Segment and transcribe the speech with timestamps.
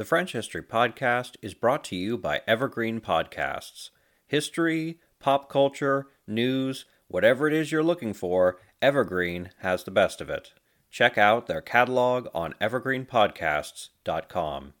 [0.00, 3.90] The French History Podcast is brought to you by Evergreen Podcasts.
[4.26, 10.30] History, pop culture, news, whatever it is you're looking for, Evergreen has the best of
[10.30, 10.54] it.
[10.90, 14.72] Check out their catalog on evergreenpodcasts.com.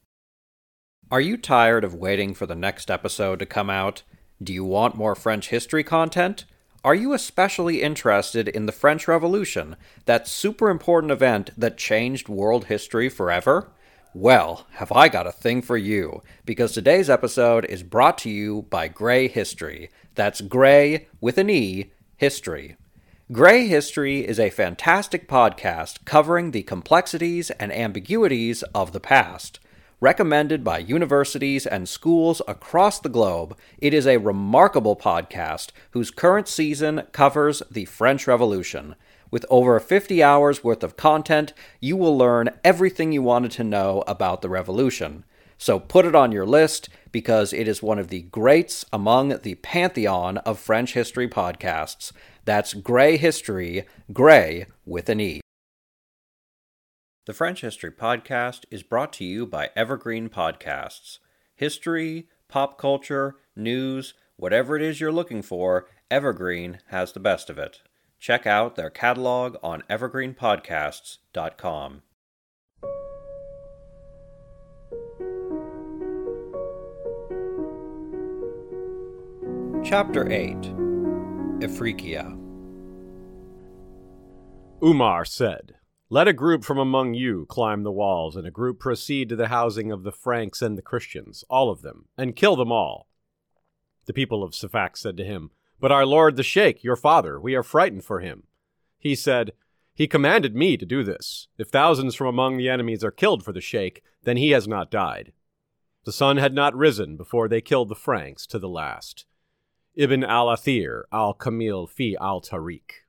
[1.10, 4.02] Are you tired of waiting for the next episode to come out?
[4.42, 6.46] Do you want more French history content?
[6.82, 9.76] Are you especially interested in the French Revolution,
[10.06, 13.70] that super important event that changed world history forever?
[14.14, 18.66] Well, have I got a thing for you, because today's episode is brought to you
[18.68, 19.88] by Grey History.
[20.16, 22.74] That's Grey with an E, History.
[23.30, 29.60] Grey History is a fantastic podcast covering the complexities and ambiguities of the past.
[30.00, 36.48] Recommended by universities and schools across the globe, it is a remarkable podcast whose current
[36.48, 38.96] season covers the French Revolution.
[39.30, 44.02] With over 50 hours worth of content, you will learn everything you wanted to know
[44.06, 45.24] about the revolution.
[45.56, 49.56] So put it on your list because it is one of the greats among the
[49.56, 52.12] pantheon of French history podcasts.
[52.44, 55.40] That's Grey History, Grey with an E.
[57.26, 61.18] The French History Podcast is brought to you by Evergreen Podcasts.
[61.54, 67.58] History, pop culture, news, whatever it is you're looking for, Evergreen has the best of
[67.58, 67.82] it.
[68.20, 72.02] Check out their catalog on evergreenpodcasts.com.
[79.82, 80.56] Chapter 8
[81.60, 82.36] Ifriqiya
[84.82, 85.76] Umar said,
[86.10, 89.48] Let a group from among you climb the walls, and a group proceed to the
[89.48, 93.08] housing of the Franks and the Christians, all of them, and kill them all.
[94.04, 97.54] The people of Sfax said to him, but our lord the Sheikh, your father, we
[97.54, 98.44] are frightened for him.
[98.98, 99.52] He said,
[99.94, 101.48] He commanded me to do this.
[101.56, 104.90] If thousands from among the enemies are killed for the Sheikh, then he has not
[104.90, 105.32] died.
[106.04, 109.24] The sun had not risen before they killed the Franks to the last.
[109.94, 113.06] Ibn al Athir al Kamil fi al Tarikh.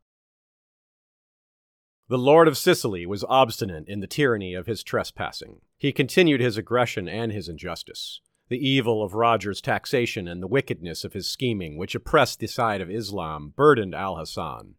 [2.07, 5.61] The Lord of Sicily was obstinate in the tyranny of his trespassing.
[5.77, 11.05] He continued his aggression and his injustice the evil of Roger's taxation and the wickedness
[11.05, 14.75] of his scheming, which oppressed the side of Islam, burdened Al Hassan.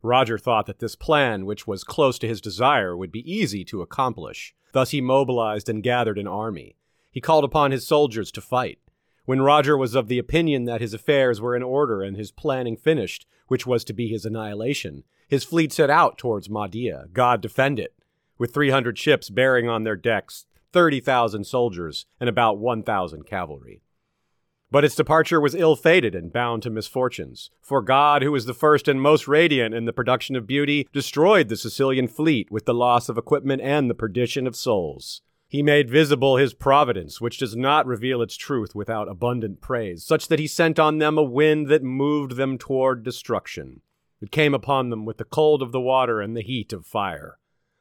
[0.00, 3.82] Roger thought that this plan, which was close to his desire, would be easy to
[3.82, 4.54] accomplish.
[4.72, 6.78] Thus he mobilized and gathered an army.
[7.10, 8.78] He called upon his soldiers to fight.
[9.26, 12.78] When Roger was of the opinion that his affairs were in order and his planning
[12.78, 17.78] finished, which was to be his annihilation, his fleet set out towards Mahdia, God defend
[17.78, 17.94] it,
[18.38, 20.46] with three hundred ships bearing on their decks
[20.76, 23.80] 30,000 soldiers and about 1,000 cavalry.
[24.70, 28.52] But its departure was ill fated and bound to misfortunes, for God, who is the
[28.52, 32.74] first and most radiant in the production of beauty, destroyed the Sicilian fleet with the
[32.74, 35.22] loss of equipment and the perdition of souls.
[35.48, 40.28] He made visible his providence, which does not reveal its truth without abundant praise, such
[40.28, 43.80] that he sent on them a wind that moved them toward destruction.
[44.20, 47.38] It came upon them with the cold of the water and the heat of fire.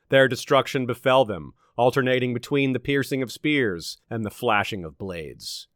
[0.10, 5.68] Their destruction befell them, alternating between the piercing of spears and the flashing of blades.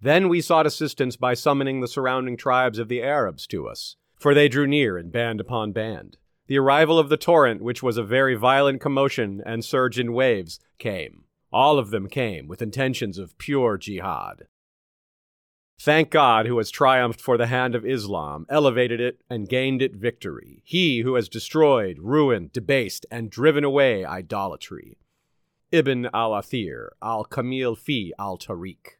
[0.00, 4.34] Then we sought assistance by summoning the surrounding tribes of the Arabs to us, for
[4.34, 6.16] they drew near in band upon band.
[6.46, 10.60] The arrival of the torrent, which was a very violent commotion and surge in waves,
[10.78, 11.24] came.
[11.52, 14.46] All of them came with intentions of pure jihad.
[15.80, 19.94] Thank God, who has triumphed for the hand of Islam, elevated it, and gained it
[19.94, 20.60] victory.
[20.64, 24.98] He who has destroyed, ruined, debased, and driven away idolatry.
[25.70, 28.98] Ibn al Athir, al Kamil fi al Tarikh.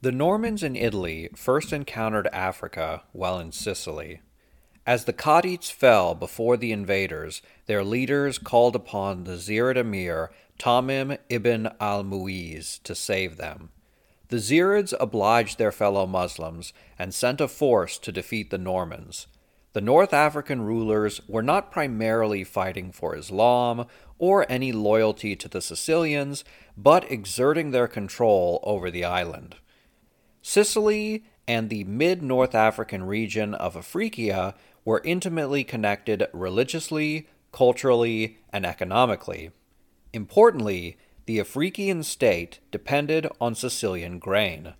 [0.00, 4.22] The Normans in Italy first encountered Africa while in Sicily.
[4.86, 10.30] As the Khadites fell before the invaders, their leaders called upon the Zirid emir
[10.60, 13.70] Tamim ibn al Muiz to save them.
[14.28, 19.26] The Zirids obliged their fellow Muslims and sent a force to defeat the Normans.
[19.72, 23.86] The North African rulers were not primarily fighting for Islam
[24.18, 26.44] or any loyalty to the Sicilians,
[26.76, 29.56] but exerting their control over the island.
[30.42, 34.54] Sicily and the mid North African region of Ifriqiya
[34.86, 39.50] were intimately connected religiously, culturally, and economically.
[40.14, 40.96] Importantly,
[41.26, 44.74] the Ifriqiyan state depended on Sicilian grain.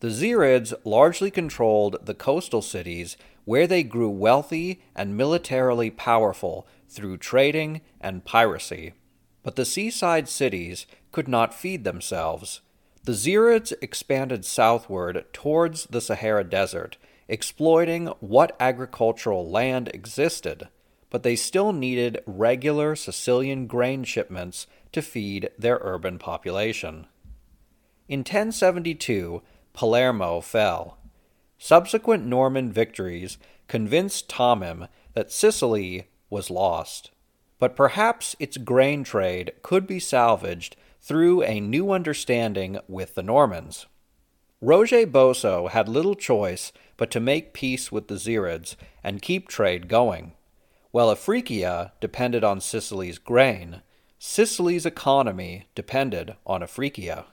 [0.00, 7.18] The Zirids largely controlled the coastal cities where they grew wealthy and militarily powerful through
[7.18, 8.94] trading and piracy.
[9.42, 12.62] But the seaside cities could not feed themselves.
[13.04, 16.96] The Zirids expanded southward towards the Sahara Desert,
[17.32, 20.68] exploiting what agricultural land existed,
[21.08, 27.06] but they still needed regular Sicilian grain shipments to feed their urban population.
[28.06, 29.40] In 1072,
[29.72, 30.98] Palermo fell.
[31.56, 37.12] Subsequent Norman victories convinced Tamim that Sicily was lost,
[37.58, 43.86] but perhaps its grain trade could be salvaged through a new understanding with the Normans.
[44.64, 49.88] Roger Bosso had little choice but to make peace with the Zirids and keep trade
[49.88, 50.34] going.
[50.92, 53.82] While Africia depended on Sicily's grain,
[54.20, 57.24] Sicily's economy depended on Africia.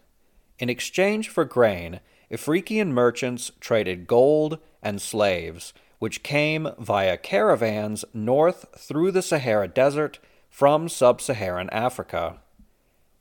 [0.57, 2.00] In exchange for grain,
[2.31, 10.18] African merchants traded gold and slaves, which came via caravans north through the Sahara Desert
[10.50, 12.39] from sub Saharan Africa.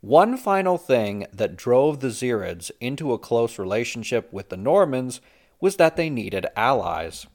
[0.00, 5.21] One final thing that drove the Zirids into a close relationship with the Normans
[5.61, 7.27] was that they needed allies.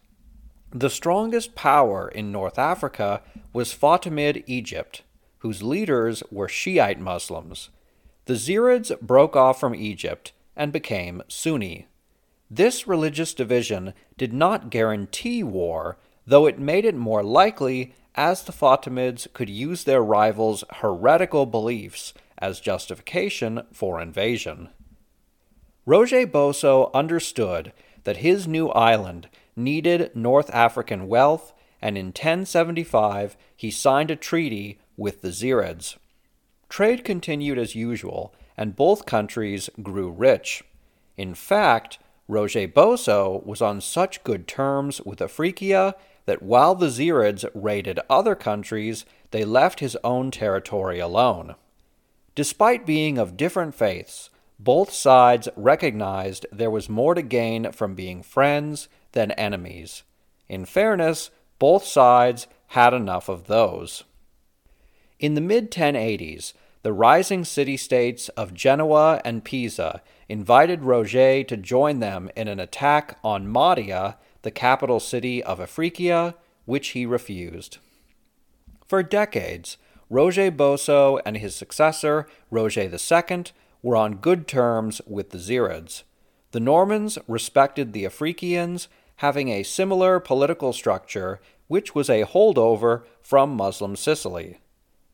[0.71, 3.21] The strongest power in North Africa
[3.51, 5.03] was Fatimid Egypt,
[5.39, 7.69] whose leaders were Shiite Muslims.
[8.25, 11.87] The Zirids broke off from Egypt and became Sunni.
[12.49, 18.51] This religious division did not guarantee war, though it made it more likely as the
[18.51, 24.69] Fatimids could use their rivals' heretical beliefs as justification for invasion.
[25.85, 33.71] Roger Bosso understood that his new island needed North African wealth, and in 1075 he
[33.71, 35.97] signed a treaty with the Zirids.
[36.69, 40.63] Trade continued as usual, and both countries grew rich.
[41.17, 45.95] In fact, Roger Bosso was on such good terms with Africa
[46.25, 51.55] that while the Zirids raided other countries, they left his own territory alone.
[52.35, 54.29] Despite being of different faiths,
[54.63, 60.03] both sides recognized there was more to gain from being friends than enemies.
[60.47, 64.03] In fairness, both sides had enough of those.
[65.19, 71.57] In the mid 1080s, the rising city states of Genoa and Pisa invited Roger to
[71.57, 77.77] join them in an attack on Mahdia, the capital city of Africa, which he refused.
[78.85, 79.77] For decades,
[80.09, 83.43] Roger Bosso and his successor, Roger II,
[83.83, 86.01] were on good terms with the Zirids.
[86.51, 88.87] The Normans respected the Africans,
[89.17, 94.59] having a similar political structure, which was a holdover from Muslim Sicily.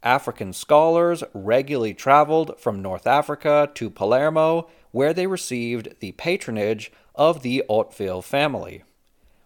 [0.01, 7.41] African scholars regularly traveled from North Africa to Palermo, where they received the patronage of
[7.41, 8.83] the Hauteville family.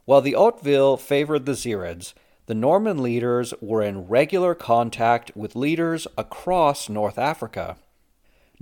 [0.05, 2.13] While the Hauteville favored the Zirids,
[2.45, 7.77] the Norman leaders were in regular contact with leaders across North Africa.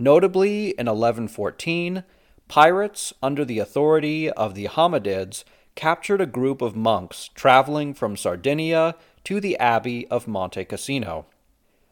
[0.02, 2.04] Notably, in 1114,
[2.48, 5.44] pirates under the authority of the Hammadids
[5.76, 8.96] captured a group of monks traveling from Sardinia
[9.26, 11.28] to the Abbey of Monte Cassino.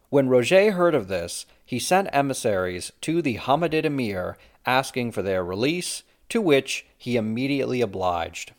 [0.10, 5.44] When Roger heard of this, he sent emissaries to the Hammadid emir asking for their
[5.44, 8.54] release, to which he immediately obliged.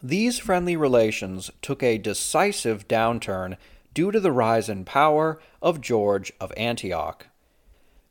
[0.00, 3.56] These friendly relations took a decisive downturn
[3.92, 7.26] due to the rise in power of George of Antioch.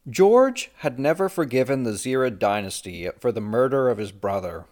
[0.07, 4.66] George had never forgiven the Zirid dynasty for the murder of his brother.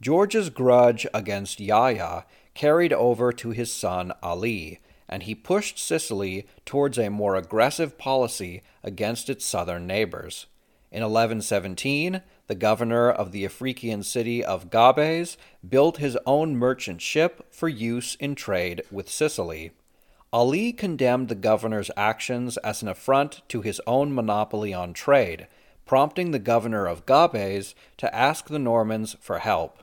[0.00, 4.78] George's grudge against Yahya carried over to his son Ali,
[5.08, 10.46] and he pushed Sicily towards a more aggressive policy against its southern neighbors.
[10.92, 15.36] In 1117, the governor of the African city of Gabes,
[15.68, 19.72] built his own merchant ship for use in trade with Sicily.
[20.32, 25.46] Ali condemned the governor's actions as an affront to his own monopoly on trade,
[25.86, 29.78] prompting the governor of Gabes to ask the Normans for help.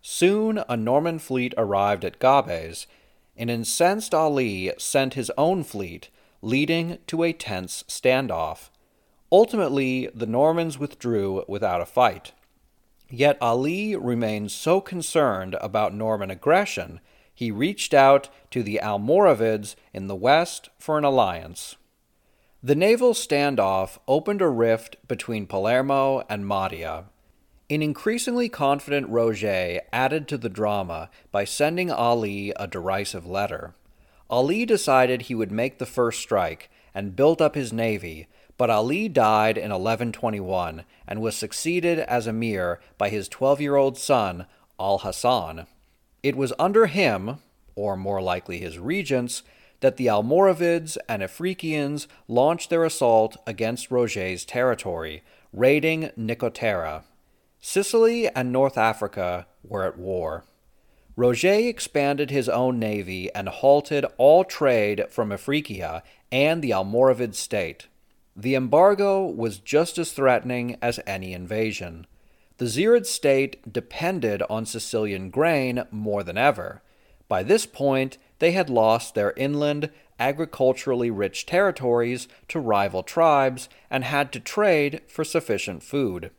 [0.00, 2.86] Soon a Norman fleet arrived at Gabes.
[3.36, 6.10] and incensed Ali sent his own fleet,
[6.42, 8.70] leading to a tense standoff.
[9.30, 12.32] Ultimately, the Normans withdrew without a fight.
[13.10, 17.00] Yet Ali remained so concerned about Norman aggression,
[17.38, 21.76] he reached out to the Almoravids in the west for an alliance.
[22.64, 27.04] The naval standoff opened a rift between Palermo and Mahdia.
[27.70, 33.72] An increasingly confident Roger added to the drama by sending Ali a derisive letter.
[34.28, 38.26] Ali decided he would make the first strike and built up his navy,
[38.56, 43.96] but Ali died in 1121 and was succeeded as emir by his 12 year old
[43.96, 44.46] son,
[44.80, 45.68] Al Hassan.
[46.22, 47.38] It was under him,
[47.74, 49.42] or more likely his regents,
[49.80, 55.22] that the Almoravids and Africans launched their assault against Roger's territory,
[55.52, 57.04] raiding Nicotera.
[57.60, 60.44] Sicily and North Africa were at war.
[61.16, 67.88] Roger expanded his own navy and halted all trade from Africa and the Almoravid state.
[68.36, 72.06] The embargo was just as threatening as any invasion.
[72.58, 76.82] The Zirid state depended on Sicilian grain more than ever.
[77.28, 84.02] By this point, they had lost their inland, agriculturally rich territories to rival tribes and
[84.02, 86.32] had to trade for sufficient food.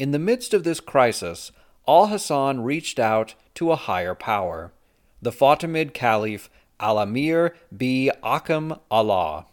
[0.00, 1.52] In the midst of this crisis,
[1.86, 4.72] Al Hassan reached out to a higher power,
[5.20, 6.50] the Fatimid Caliph
[6.80, 9.46] Al-Amir bi Ahkam Allah.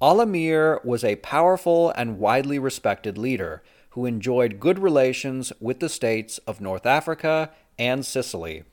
[0.00, 6.38] Al-Amir was a powerful and widely respected leader who enjoyed good relations with the states
[6.46, 8.64] of North Africa and Sicily.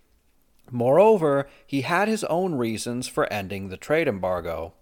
[0.69, 4.73] Moreover, he had his own reasons for ending the trade embargo.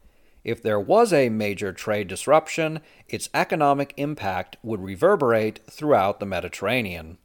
[0.43, 7.17] If there was a major trade disruption, its economic impact would reverberate throughout the Mediterranean.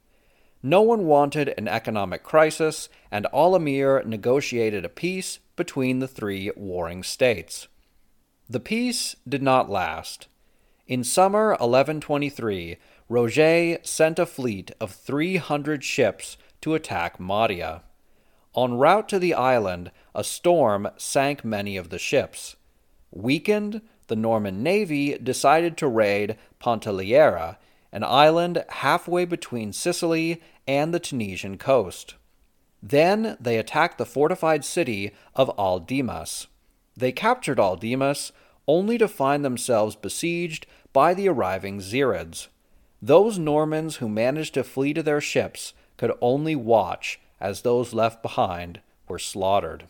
[0.63, 7.03] No one wanted an economic crisis, and Al-Amir negotiated a peace between the three warring
[7.03, 7.67] states.
[8.49, 10.27] The peace did not last.
[10.87, 12.77] In summer 1123,
[13.11, 17.81] Roger sent a fleet of 300 ships to attack Mahdia.
[18.55, 22.55] En route to the island, a storm sank many of the ships.
[23.11, 27.57] Weakened, the Norman navy decided to raid Pantelleria,
[27.91, 32.15] an island halfway between Sicily and the Tunisian coast.
[32.81, 36.47] Then they attacked the fortified city of Al Dimas.
[36.95, 38.31] They captured Al Dimas,
[38.69, 42.47] only to find themselves besieged by the arriving Zirids.
[43.01, 48.21] Those Normans who managed to flee to their ships could only watch as those left
[48.21, 49.85] behind were slaughtered.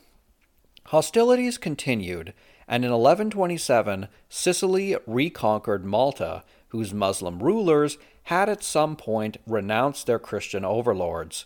[0.85, 2.33] Hostilities continued,
[2.67, 10.19] and in 1127 Sicily reconquered Malta, whose Muslim rulers had at some point renounced their
[10.19, 11.45] Christian overlords.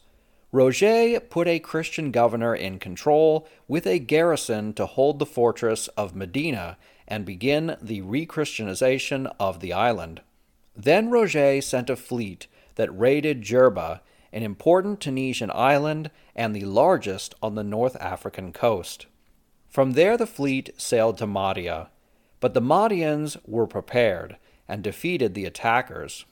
[0.52, 6.16] Roger put a Christian governor in control with a garrison to hold the fortress of
[6.16, 10.22] Medina and begin the re-Christianization of the island.
[10.75, 14.01] Then Roger sent a fleet that raided Jerba,
[14.34, 19.05] an important Tunisian island and the largest on the North African coast.
[19.70, 21.88] From there the fleet sailed to Mahdia,
[22.39, 26.25] but the Mahdians were prepared and defeated the attackers.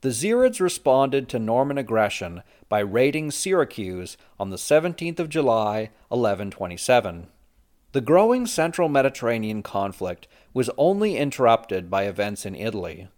[0.00, 7.28] The Zirids responded to Norman aggression by raiding Syracuse on the 17th of July, 1127.
[7.92, 13.08] The growing central Mediterranean conflict was only interrupted by events in Italy.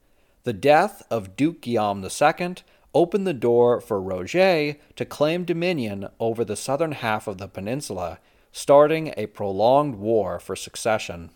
[0.44, 2.54] The death of Duke Guillaume II
[2.94, 8.18] opened the door for Roger to claim dominion over the southern half of the peninsula,
[8.50, 11.30] starting a prolonged war for succession.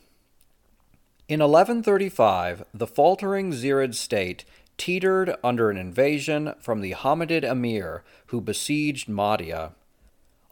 [1.29, 4.45] In 1135, the faltering Zirid state
[4.77, 9.73] teetered under an invasion from the Hammadid emir who besieged Mahdia.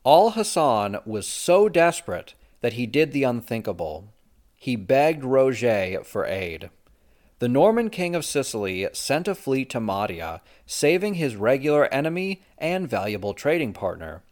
[0.04, 4.12] Al Hassan was so desperate that he did the unthinkable.
[4.54, 6.70] He begged Roger for aid.
[7.42, 12.88] The Norman king of Sicily sent a fleet to Mahdia, saving his regular enemy and
[12.88, 14.22] valuable trading partner.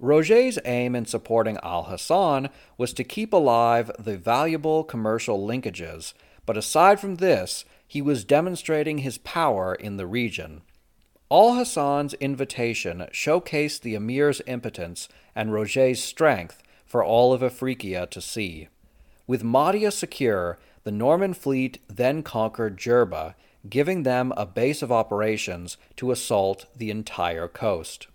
[0.00, 6.14] Roger's aim in supporting Al Hassan was to keep alive the valuable commercial linkages,
[6.46, 10.62] but aside from this, he was demonstrating his power in the region.
[11.30, 18.20] Al Hassan's invitation showcased the emir's impotence and Roger's strength for all of Afriqiya to
[18.20, 18.66] see.
[19.28, 20.58] With Mahdia secure,
[20.88, 23.34] the Norman fleet then conquered Jerba,
[23.68, 28.06] giving them a base of operations to assault the entire coast.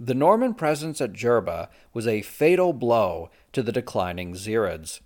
[0.00, 4.98] The Norman presence at Jerba was a fatal blow to the declining Zirids.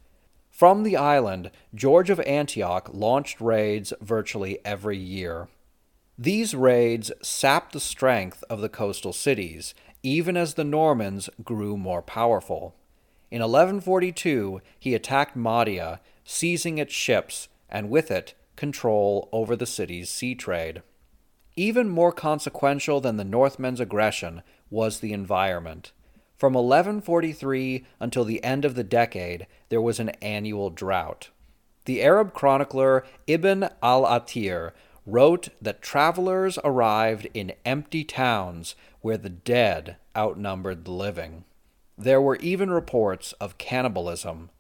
[0.51, 5.49] From the island, George of Antioch launched raids virtually every year.
[6.17, 12.01] These raids sapped the strength of the coastal cities, even as the Normans grew more
[12.01, 12.75] powerful.
[13.31, 20.11] In 1142, he attacked Mahdia, seizing its ships, and with it, control over the city's
[20.11, 20.83] sea trade.
[21.57, 25.93] Even more consequential than the Northmen's aggression was the environment.
[26.37, 31.31] From 1143 until the end of the decade, there was an annual drought.
[31.85, 34.73] The Arab chronicler Ibn al Athir
[35.07, 41.45] wrote that travelers arrived in empty towns where the dead outnumbered the living.
[41.97, 44.51] There were even reports of cannibalism.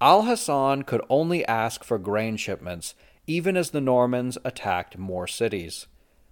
[0.00, 2.94] Al Hassan could only ask for grain shipments,
[3.26, 5.88] even as the Normans attacked more cities.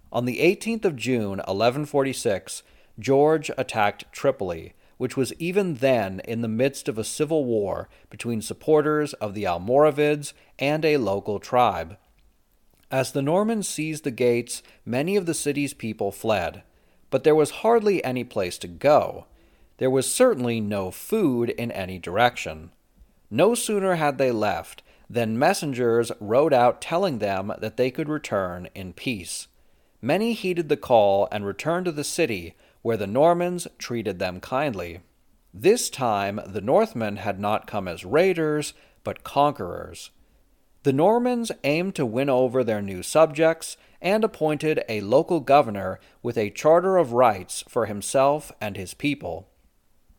[0.09, 2.63] On the 18th of June, 1146,
[2.97, 8.41] George attacked Tripoli, which was even then in the midst of a civil war between
[8.41, 11.97] supporters of the Almoravids and a local tribe.
[12.89, 16.63] As the Normans seized the gates, many of the city's people fled,
[17.09, 19.25] but there was hardly any place to go.
[19.77, 22.71] There was certainly no food in any direction.
[23.29, 28.69] No sooner had they left than messengers rode out telling them that they could return
[28.75, 29.47] in peace.
[30.01, 34.99] Many heeded the call and returned to the city, where the Normans treated them kindly.
[35.53, 40.11] This time the Northmen had not come as raiders, but conquerors.
[40.83, 46.37] The Normans aimed to win over their new subjects and appointed a local governor with
[46.37, 49.49] a charter of rights for himself and his people.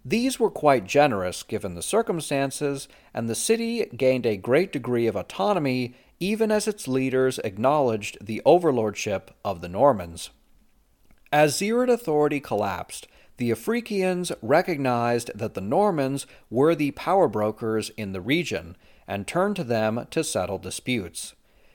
[0.04, 5.16] These were quite generous given the circumstances, and the city gained a great degree of
[5.16, 10.30] autonomy even as its leaders acknowledged the overlordship of the Normans.
[11.32, 18.12] As Zirid authority collapsed, the Afrikians recognized that the Normans were the power brokers in
[18.12, 18.76] the region
[19.06, 21.34] and turned to them to settle disputes.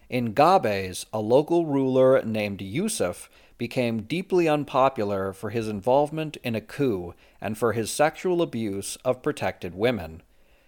[0.09, 3.29] In Gabes, a local ruler named Yusuf
[3.63, 9.21] became deeply unpopular for his involvement in a coup and for his sexual abuse of
[9.21, 10.21] protected women.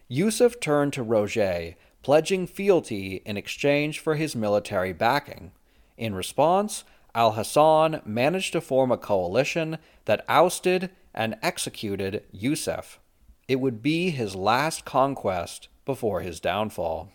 [0.08, 5.52] Yusuf turned to Roger, pledging fealty in exchange for his military backing.
[5.98, 13.02] In response, Al Hassan managed to form a coalition that ousted and executed Yusuf.
[13.50, 17.12] It would be his last conquest before his downfall.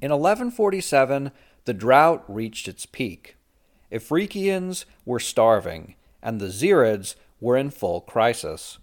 [0.00, 1.30] In 1147,
[1.66, 3.36] the drought reached its peak.
[3.92, 8.78] Ifriqians were starving, and the Zirids were in full crisis.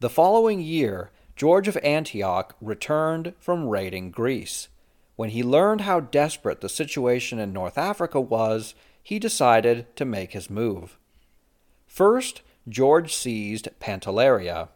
[0.00, 4.68] The following year, George of Antioch returned from raiding Greece.
[5.14, 10.32] When he learned how desperate the situation in North Africa was, he decided to make
[10.32, 10.98] his move.
[11.86, 14.68] First, George seized Pantelleria.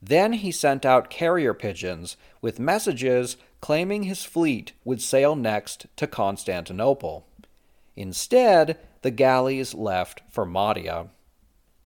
[0.00, 6.06] Then he sent out carrier pigeons with messages claiming his fleet would sail next to
[6.06, 7.26] Constantinople.
[7.96, 11.10] Instead, the galleys left for Mahdia.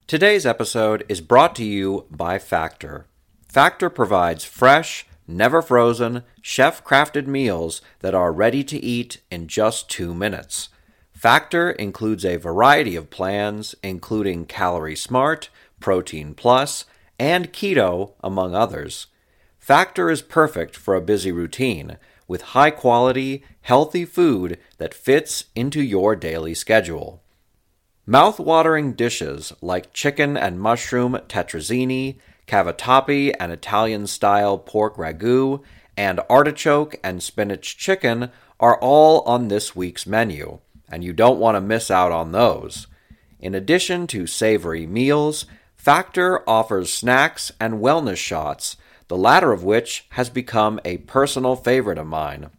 [0.07, 3.05] Today's episode is brought to you by Factor.
[3.47, 9.91] Factor provides fresh, never frozen, chef crafted meals that are ready to eat in just
[9.91, 10.69] two minutes.
[11.11, 15.49] Factor includes a variety of plans, including Calorie Smart,
[15.79, 16.85] Protein Plus,
[17.19, 19.05] and Keto, among others.
[19.59, 21.97] Factor is perfect for a busy routine
[22.33, 27.21] with high quality, healthy food that fits into your daily schedule.
[28.07, 32.17] Mouth-watering dishes like chicken and mushroom tetrazzini,
[32.47, 35.61] cavatappi and Italian-style pork ragu,
[35.95, 40.57] and artichoke and spinach chicken are all on this week's menu,
[40.89, 42.87] and you don't want to miss out on those.
[43.39, 48.75] In addition to savory meals, Factor offers snacks and wellness shots
[49.07, 52.51] the latter of which has become a personal favorite of mine.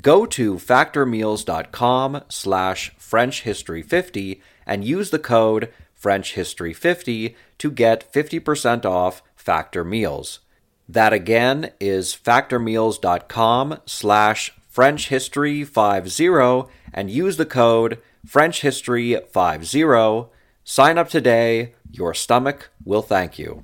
[0.00, 9.84] Go to factormeals.com slash frenchhistory50 and use the code frenchhistory50 to get 50% off Factor
[9.84, 10.40] Meals.
[10.88, 20.28] That again is factormeals.com slash frenchhistory50 and use the code frenchhistory50.
[20.62, 21.74] Sign up today.
[21.90, 23.62] Your stomach will thank you.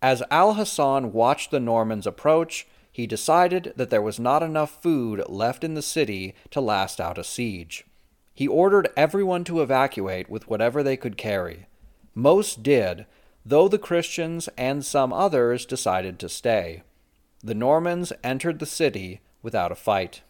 [0.00, 5.22] As Al Hassan watched the Normans approach, he decided that there was not enough food
[5.28, 7.84] left in the city to last out a siege.
[8.32, 11.66] He ordered everyone to evacuate with whatever they could carry.
[12.14, 13.06] Most did,
[13.44, 16.82] though the Christians and some others decided to stay.
[17.42, 20.22] The Normans entered the city without a fight.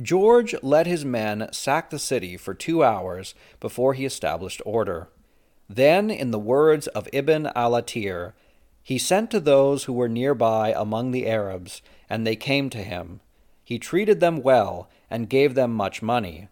[0.00, 5.08] George let his men sack the city for two hours before he established order.
[5.68, 8.34] Then, in the words of Ibn al-Athir,
[8.86, 13.20] he sent to those who were nearby among the Arabs, and they came to him.
[13.64, 16.46] He treated them well, and gave them much money.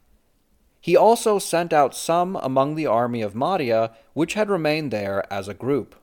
[0.81, 5.47] He also sent out some among the army of Mahdia, which had remained there as
[5.47, 5.95] a group.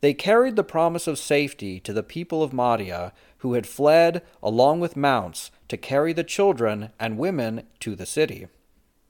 [0.00, 4.78] They carried the promise of safety to the people of Mahdia, who had fled along
[4.78, 8.46] with mounts to carry the children and women to the city.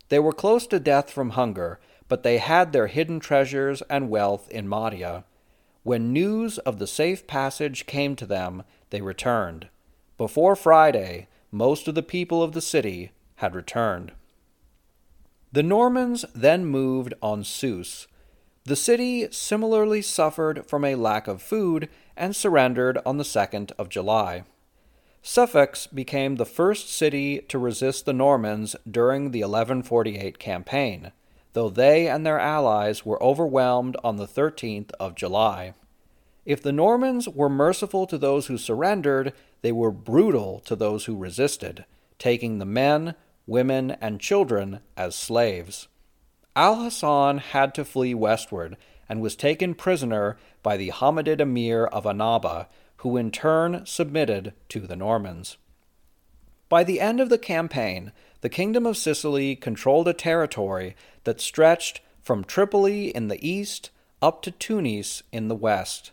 [0.08, 4.48] They were close to death from hunger, but they had their hidden treasures and wealth
[4.48, 5.24] in Mahdia.
[5.84, 9.68] When news of the safe passage came to them, they returned.
[10.16, 14.12] Before Friday, most of the people of the city had returned.
[15.52, 18.06] The Normans then moved on Sousse.
[18.64, 23.90] The city similarly suffered from a lack of food and surrendered on the 2nd of
[23.90, 24.44] July.
[25.20, 31.12] Sfax became the first city to resist the Normans during the 1148 campaign
[31.54, 35.72] though they and their allies were overwhelmed on the 13th of July.
[36.44, 41.16] If the Normans were merciful to those who surrendered, they were brutal to those who
[41.16, 41.86] resisted,
[42.18, 43.14] taking the men,
[43.46, 45.88] women, and children as slaves.
[46.54, 48.76] Al Hassan had to flee westward
[49.08, 52.66] and was taken prisoner by the Hammadid emir of Annaba,
[52.98, 55.56] who in turn submitted to the Normans.
[56.68, 62.00] By the end of the campaign, the Kingdom of Sicily controlled a territory that stretched
[62.22, 63.90] from Tripoli in the east
[64.22, 66.12] up to Tunis in the west.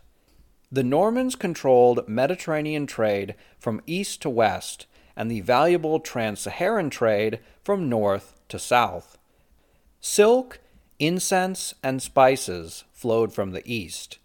[0.70, 7.40] The Normans controlled Mediterranean trade from east to west and the valuable trans Saharan trade
[7.62, 9.18] from north to south.
[10.00, 10.60] Silk,
[10.98, 14.18] incense, and spices flowed from the east.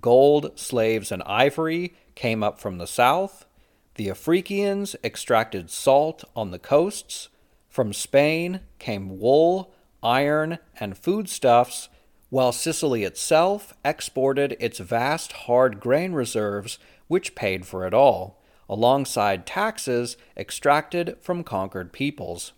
[0.00, 3.46] Gold, slaves, and ivory came up from the south.
[3.94, 7.28] The Afrikians extracted salt on the coasts.
[7.68, 9.71] From Spain came wool,
[10.02, 11.88] iron, and foodstuffs,
[12.30, 19.46] while Sicily itself exported its vast hard grain reserves, which paid for it all, alongside
[19.46, 22.52] taxes extracted from conquered peoples.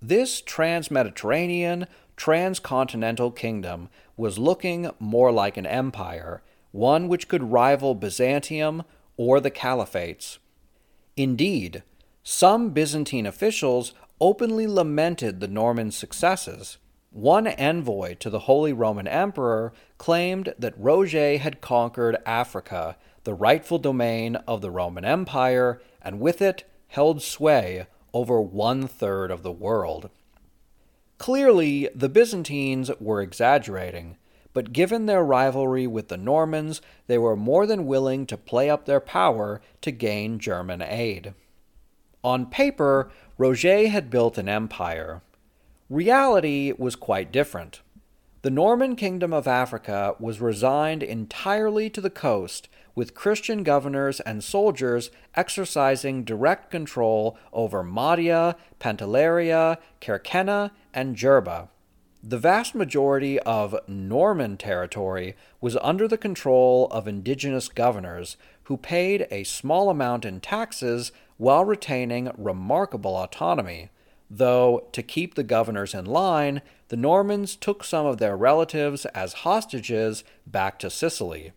[0.00, 7.94] This trans Mediterranean, transcontinental kingdom was looking more like an empire, one which could rival
[7.94, 8.84] Byzantium
[9.16, 10.38] or the caliphates.
[11.16, 11.82] Indeed,
[12.22, 16.78] some Byzantine officials openly lamented the Norman successes.
[17.10, 23.78] One envoy to the Holy Roman Emperor claimed that Roger had conquered Africa, the rightful
[23.78, 29.52] domain of the Roman Empire, and with it held sway over one third of the
[29.52, 30.10] world.
[31.18, 34.16] Clearly, the Byzantines were exaggerating,
[34.52, 38.84] but given their rivalry with the Normans, they were more than willing to play up
[38.84, 41.34] their power to gain German aid.
[42.22, 45.22] On paper, Roger had built an empire.
[45.88, 47.80] Reality was quite different.
[48.42, 54.44] The Norman Kingdom of Africa was resigned entirely to the coast, with Christian governors and
[54.44, 61.68] soldiers exercising direct control over Mahdia, Pantelleria, Kerkenna, and Jerba.
[62.22, 69.26] The vast majority of Norman territory was under the control of indigenous governors who paid
[69.30, 73.88] a small amount in taxes while retaining remarkable autonomy,
[74.30, 79.32] though, to keep the governors in line, the Normans took some of their relatives as
[79.32, 81.52] hostages back to Sicily.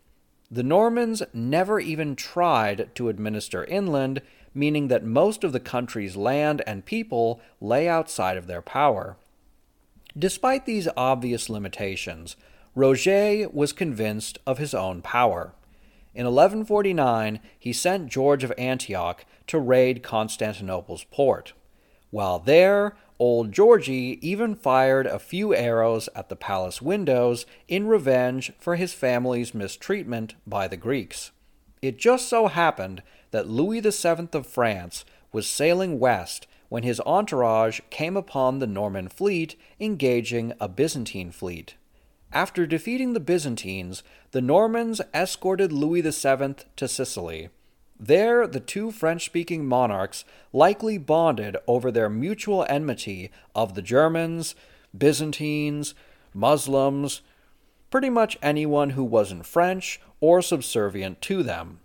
[0.50, 4.22] The Normans never even tried to administer inland,
[4.54, 9.18] meaning that most of the country's land and people lay outside of their power.
[10.18, 12.38] Despite these obvious limitations,
[12.74, 15.52] Roger was convinced of his own power.
[16.16, 21.54] In 1149, he sent George of Antioch to raid Constantinople's port.
[22.12, 28.52] While there, old Georgie even fired a few arrows at the palace windows in revenge
[28.60, 31.32] for his family's mistreatment by the Greeks.
[31.82, 37.80] It just so happened that Louis VII of France was sailing west when his entourage
[37.90, 41.74] came upon the Norman fleet engaging a Byzantine fleet.
[42.34, 47.50] After defeating the Byzantines, the Normans escorted Louis VII to Sicily.
[48.00, 54.56] There, the two French speaking monarchs likely bonded over their mutual enmity of the Germans,
[54.98, 55.94] Byzantines,
[56.34, 57.22] Muslims,
[57.92, 61.82] pretty much anyone who wasn't French or subservient to them.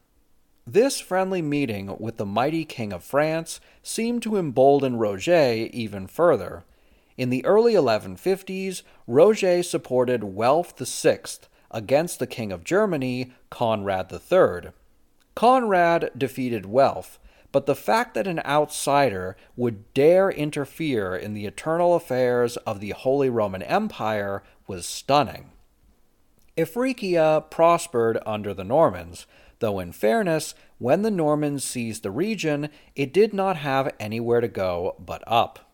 [0.67, 6.65] This friendly meeting with the mighty King of France seemed to embolden Roger even further.
[7.19, 11.19] In the early 1150s, Roger supported Welf VI
[11.69, 14.71] against the King of Germany, Conrad III.
[15.35, 17.19] Conrad defeated Welf,
[17.51, 22.91] but the fact that an outsider would dare interfere in the eternal affairs of the
[22.91, 25.51] Holy Roman Empire was stunning.
[26.57, 29.27] Ifriqiya prospered under the Normans,
[29.59, 34.47] though in fairness, when the Normans seized the region, it did not have anywhere to
[34.47, 35.68] go but up.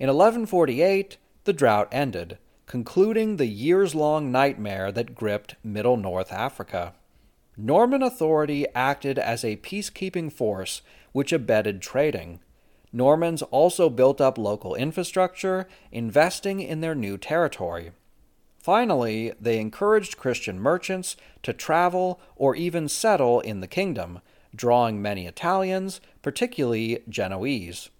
[0.00, 6.94] In 1148, the drought ended, concluding the years long nightmare that gripped Middle North Africa.
[7.56, 12.40] Norman authority acted as a peacekeeping force which abetted trading.
[12.92, 17.92] Normans also built up local infrastructure, investing in their new territory.
[18.58, 24.20] Finally, they encouraged Christian merchants to travel or even settle in the kingdom,
[24.54, 27.90] drawing many Italians, particularly Genoese.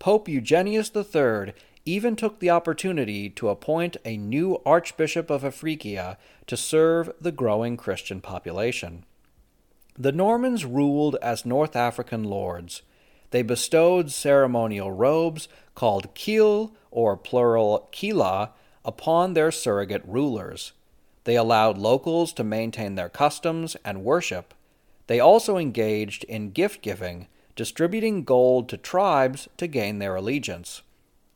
[0.00, 1.52] Pope Eugenius III
[1.84, 7.76] even took the opportunity to appoint a new Archbishop of Afriqiya to serve the growing
[7.76, 9.04] Christian population.
[9.98, 12.80] The Normans ruled as North African lords.
[13.30, 18.52] They bestowed ceremonial robes called kil, or plural kila,
[18.84, 20.72] upon their surrogate rulers.
[21.24, 24.54] They allowed locals to maintain their customs and worship.
[25.08, 27.28] They also engaged in gift giving
[27.60, 30.80] distributing gold to tribes to gain their allegiance.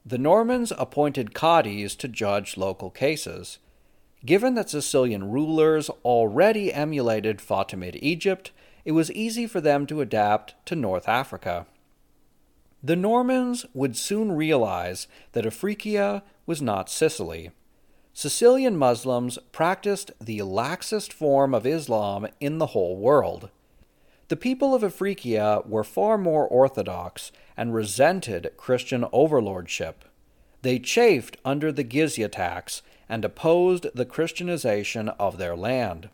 [0.07, 3.59] The Normans appointed cadis to judge local cases.
[4.25, 8.53] Given that Sicilian rulers already emulated Fatimid Egypt,
[8.87, 11.67] it was easy for them to adapt to North Africa.
[12.83, 17.51] The Normans would soon realize that Africia was not Sicily.
[18.15, 23.51] Sicilian Muslims practiced the laxest form of Islam in the whole world.
[24.29, 30.05] The people of Africia were far more orthodox and resented Christian overlordship.
[30.63, 36.09] They chafed under the jizya tax and opposed the Christianization of their land.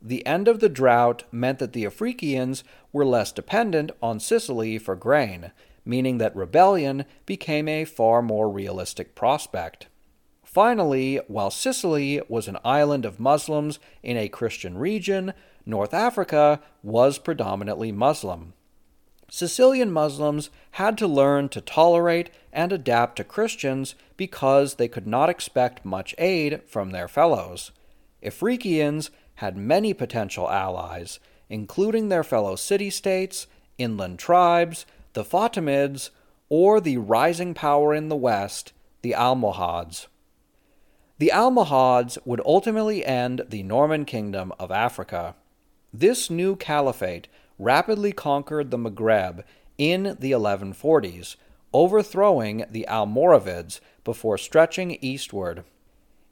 [0.00, 4.94] The end of the drought meant that the Africians were less dependent on Sicily for
[4.94, 5.50] grain,
[5.84, 9.88] meaning that rebellion became a far more realistic prospect.
[10.44, 15.32] Finally, while Sicily was an island of Muslims in a Christian region,
[15.66, 18.52] North Africa was predominantly Muslim.
[19.28, 25.28] Sicilian Muslims had to learn to tolerate and adapt to Christians because they could not
[25.28, 27.72] expect much aid from their fellows.
[28.22, 31.18] Africians had many potential allies,
[31.50, 36.10] including their fellow city states, inland tribes, the Fatimids,
[36.48, 40.06] or the rising power in the west, the Almohads.
[41.18, 45.34] The Almohads would ultimately end the Norman kingdom of Africa.
[45.98, 47.26] This new caliphate
[47.58, 49.42] rapidly conquered the Maghreb
[49.78, 51.36] in the 1140s,
[51.72, 55.64] overthrowing the Almoravids before stretching eastward.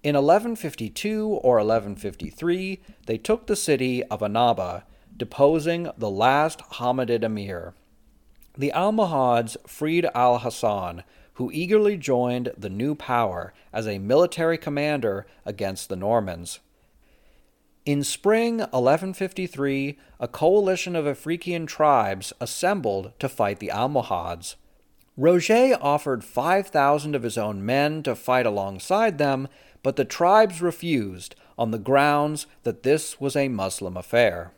[0.03, 4.83] In 1152 or 1153, they took the city of Annaba,
[5.17, 7.73] deposing the last Hammadid emir.
[8.59, 15.27] The Almohads freed Al Hassan, who eagerly joined the new power as a military commander
[15.47, 16.61] against the Normans.
[17.87, 24.57] In spring 1153, a coalition of African tribes assembled to fight the Almohads.
[25.19, 29.49] Roger offered 5,000 of his own men to fight alongside them,
[29.83, 34.53] but the tribes refused on the grounds that this was a Muslim affair.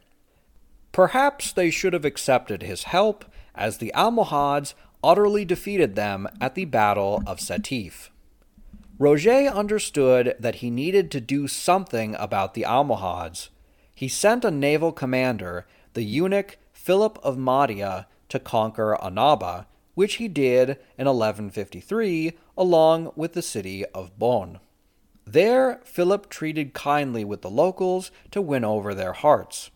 [0.93, 3.25] Perhaps they should have accepted his help,
[3.57, 8.11] as the Almohads utterly defeated them at the Battle of Setif.
[8.99, 13.51] Roger understood that he needed to do something about the Almohads.
[13.95, 20.29] He sent a naval commander, the eunuch Philip of Mahdia, to conquer Annaba, which he
[20.29, 24.61] did in 1153 along with the city of Bonn.
[25.27, 29.71] There, Philip treated kindly with the locals to win over their hearts.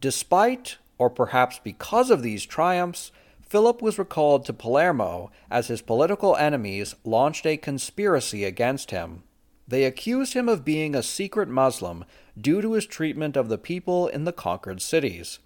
[0.00, 3.12] Despite, or perhaps because of these triumphs,
[3.48, 9.22] Philip was recalled to Palermo as his political enemies launched a conspiracy against him.
[9.66, 12.04] They accused him of being a secret Muslim
[12.38, 15.38] due to his treatment of the people in the conquered cities.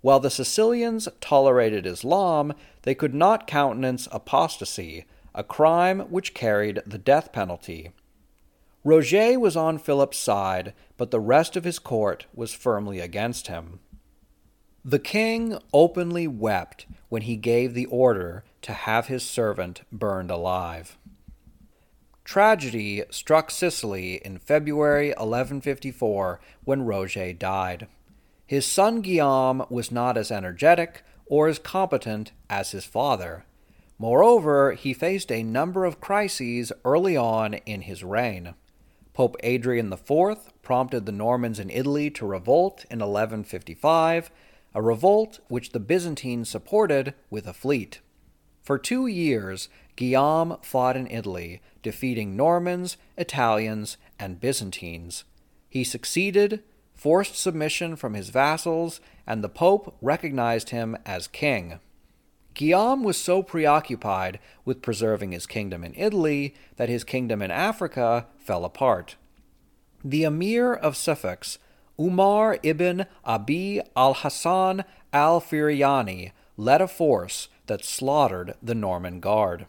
[0.00, 6.98] While the Sicilians tolerated Islam, they could not countenance apostasy, a crime which carried the
[6.98, 7.90] death penalty.
[8.84, 13.80] Roger was on Philip's side, but the rest of his court was firmly against him.
[14.88, 20.96] The king openly wept when he gave the order to have his servant burned alive.
[22.24, 27.86] Tragedy struck Sicily in February 1154 when Roger died.
[28.46, 33.44] His son Guillaume was not as energetic or as competent as his father.
[33.98, 38.54] Moreover, he faced a number of crises early on in his reign.
[39.12, 44.30] Pope Adrian IV prompted the Normans in Italy to revolt in 1155,
[44.74, 48.00] a revolt which the Byzantines supported with a fleet.
[48.62, 55.24] For two years, Guillaume fought in Italy, defeating Normans, Italians, and Byzantines.
[55.68, 56.62] He succeeded,
[56.94, 61.78] forced submission from his vassals, and the Pope recognized him as king.
[62.54, 68.26] Guillaume was so preoccupied with preserving his kingdom in Italy that his kingdom in Africa
[68.36, 69.16] fell apart.
[70.04, 71.58] The emir of Sufax,
[72.00, 79.66] Umar ibn Abi al Hassan al Firyani, led a force that slaughtered the Norman guard.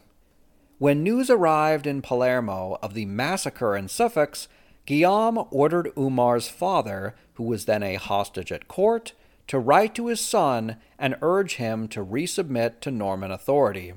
[0.78, 4.48] When news arrived in Palermo of the massacre in Sufax,
[4.86, 9.12] Guillaume ordered Umar's father, who was then a hostage at court,
[9.46, 13.92] to write to his son and urge him to resubmit to Norman authority.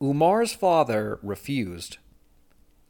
[0.00, 1.98] Umar's father refused.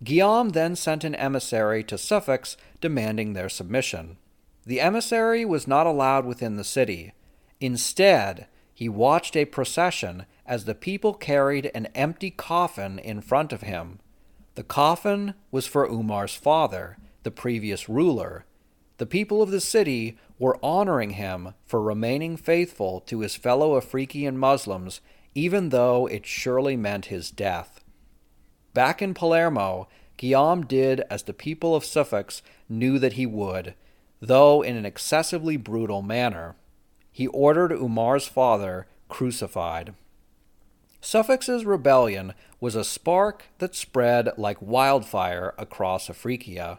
[0.05, 4.17] Guillaume then sent an emissary to Sufax demanding their submission.
[4.65, 7.13] The emissary was not allowed within the city.
[7.61, 13.63] Instead, he watched a procession as the people carried an empty coffin in front of
[13.63, 13.99] him.
[14.55, 18.45] The coffin was for Umar's father, the previous ruler.
[18.99, 24.37] The people of the city were honoring him for remaining faithful to his fellow African
[24.37, 25.01] Muslims,
[25.35, 27.81] even though it surely meant his death.
[28.75, 33.75] Back in Palermo, Guillaume did as the people of Sufax knew that he would,
[34.23, 36.55] though in an excessively brutal manner.
[37.11, 39.95] He ordered Umar's father crucified.
[41.01, 46.79] Sfax's rebellion was a spark that spread like wildfire across Africa.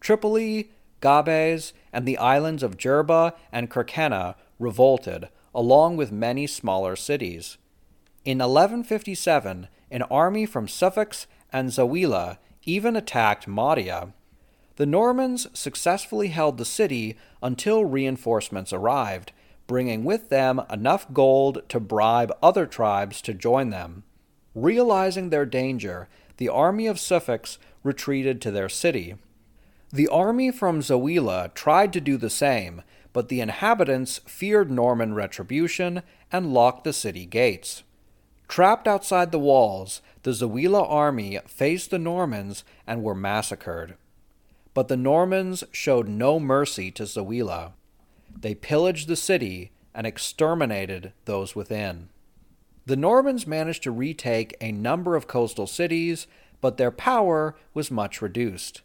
[0.00, 0.70] Tripoli,
[1.02, 7.58] Gabes, and the islands of Jerba and Kerkenna revolted, along with many smaller cities.
[8.24, 14.12] In 1157, an army from Sfax and Zawila even attacked Mahdia.
[14.78, 19.32] The Normans successfully held the city until reinforcements arrived,
[19.66, 24.04] bringing with them enough gold to bribe other tribes to join them.
[24.54, 29.16] Realizing their danger, the army of Sfax retreated to their city.
[29.92, 36.02] The army from Zawila tried to do the same, but the inhabitants feared Norman retribution
[36.30, 37.82] and locked the city gates.
[38.46, 43.96] Trapped outside the walls, the Zawila army faced the Normans and were massacred.
[44.78, 47.72] But the Normans showed no mercy to Zawila.
[48.32, 52.10] They pillaged the city and exterminated those within.
[52.86, 56.28] The Normans managed to retake a number of coastal cities,
[56.60, 58.82] but their power was much reduced.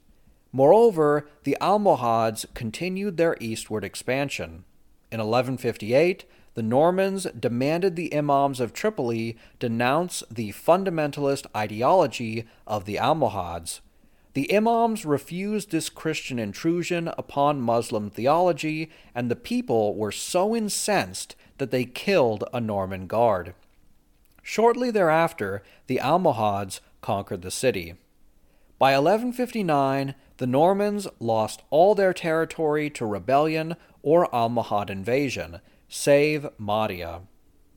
[0.51, 4.63] Moreover, the Almohads continued their eastward expansion.
[5.11, 6.25] In 1158,
[6.55, 13.81] the Normans demanded the imams of Tripoli denounce the fundamentalist ideology of the Almohads.
[14.33, 21.35] The imams refused this Christian intrusion upon Muslim theology, and the people were so incensed
[21.59, 23.53] that they killed a Norman guard.
[24.41, 27.93] Shortly thereafter, the Almohads conquered the city.
[28.79, 37.21] By 1159, the Normans lost all their territory to rebellion or Almohad invasion, save Mahdia.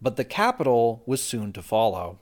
[0.01, 2.19] But the capital was soon to follow.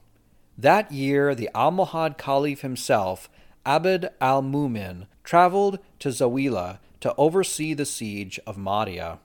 [0.59, 3.29] That year, the Almohad Caliph himself,
[3.67, 9.19] Abd al Mumin, traveled to Zawila to oversee the siege of Mahdia.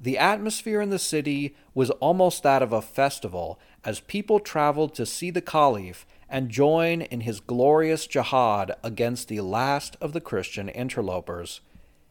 [0.00, 5.04] The atmosphere in the city was almost that of a festival as people traveled to
[5.04, 10.68] see the Caliph and join in his glorious jihad against the last of the Christian
[10.68, 11.60] interlopers.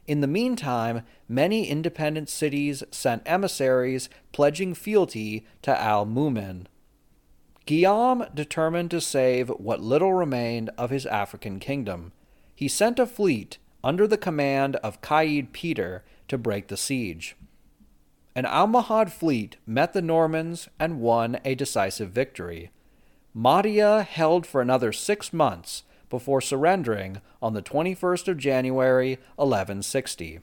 [0.05, 6.65] In the meantime, many independent cities sent emissaries pledging fealty to Al Mumin.
[7.69, 12.13] Guillaume determined to save what little remained of his African kingdom.
[12.55, 17.35] He sent a fleet under the command of Qaid Peter to break the siege.
[18.33, 22.71] An Almohad fleet met the Normans and won a decisive victory.
[23.35, 30.39] Mahdia held for another six months before surrendering on the 21st of January 1160.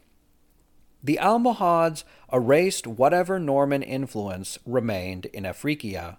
[1.02, 6.18] The Almohads erased whatever Norman influence remained in Africa.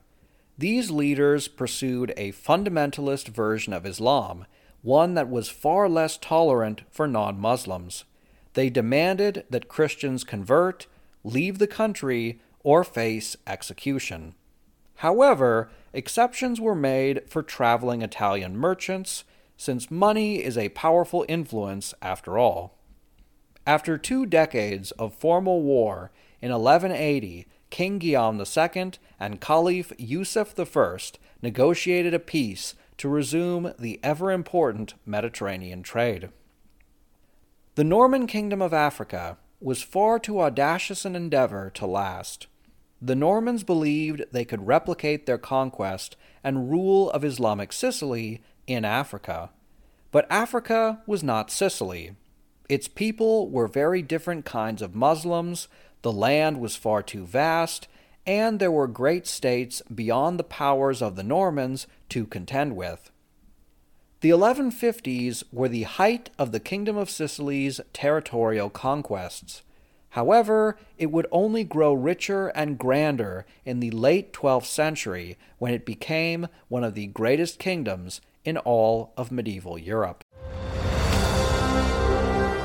[0.58, 4.46] These leaders pursued a fundamentalist version of Islam,
[4.82, 8.06] one that was far less tolerant for non Muslims.
[8.54, 10.88] They demanded that Christians convert,
[11.24, 14.34] leave the country, or face execution.
[14.96, 19.26] However, exceptions were made for traveling Italian merchants,
[19.58, 22.80] since money is a powerful influence after all.
[23.67, 30.97] After two decades of formal war, in 1180, King Guillaume II and Caliph Yusuf I
[31.41, 36.30] negotiated a peace to resume the ever important Mediterranean trade.
[37.75, 42.47] The Norman Kingdom of Africa was far too audacious an endeavor to last.
[43.01, 49.51] The Normans believed they could replicate their conquest and rule of Islamic Sicily in Africa.
[50.12, 52.15] But Africa was not Sicily.
[52.69, 55.67] Its people were very different kinds of Muslims,
[56.08, 57.89] the land was far too vast,
[58.26, 63.12] and there were great states beyond the powers of the Normans to contend with.
[64.22, 69.63] The 1150s were the height of the Kingdom of Sicily's territorial conquests.
[70.12, 75.86] However, it would only grow richer and grander in the late 12th century when it
[75.86, 80.24] became one of the greatest kingdoms in all of medieval Europe.